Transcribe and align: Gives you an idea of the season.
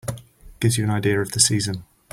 Gives 0.59 0.79
you 0.79 0.83
an 0.85 0.89
idea 0.89 1.21
of 1.21 1.31
the 1.33 1.39
season. 1.39 1.83